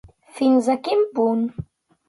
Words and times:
Fins 0.39 0.69
a 0.75 0.77
quin 0.89 1.05
punt? 1.21 1.47